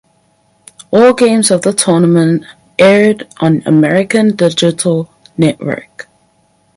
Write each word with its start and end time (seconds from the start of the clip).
All 0.89 1.13
games 1.13 1.51
of 1.51 1.61
the 1.61 1.73
tournament 1.73 2.43
aired 2.79 3.27
on 3.39 3.61
American 3.67 4.35
Digital 4.35 5.11
Network. 5.37 6.09